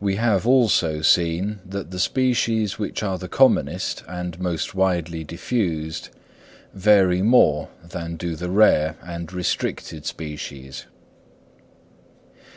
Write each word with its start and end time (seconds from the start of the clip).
We 0.00 0.16
have, 0.16 0.44
also, 0.44 1.02
seen 1.02 1.60
that 1.64 1.92
the 1.92 2.00
species, 2.00 2.80
which 2.80 3.04
are 3.04 3.16
the 3.16 3.28
commonest 3.28 4.02
and 4.08 4.40
most 4.40 4.74
widely 4.74 5.22
diffused, 5.22 6.08
vary 6.74 7.22
more 7.22 7.68
than 7.88 8.16
do 8.16 8.34
the 8.34 8.50
rare 8.50 8.96
and 9.02 9.32
restricted 9.32 10.04
species. 10.04 10.86